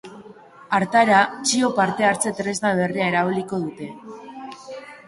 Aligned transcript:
Hartara, 0.77 1.19
txio 1.49 1.69
partehartze 1.81 2.35
tresna 2.41 2.73
berria 2.81 3.13
erabiliko 3.15 3.63
dute. 3.69 3.95